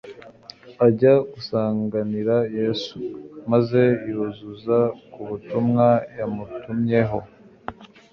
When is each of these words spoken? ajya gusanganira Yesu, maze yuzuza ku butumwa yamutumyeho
ajya 0.87 1.13
gusanganira 1.33 2.35
Yesu, 2.57 2.95
maze 3.51 3.81
yuzuza 4.09 4.77
ku 5.11 5.19
butumwa 5.29 5.87
yamutumyeho 6.17 7.19